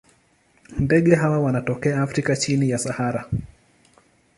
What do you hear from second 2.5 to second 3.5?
ya Sahara.